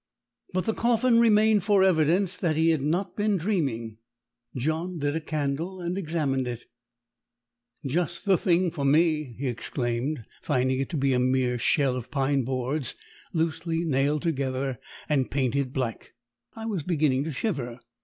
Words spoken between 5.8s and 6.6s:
examined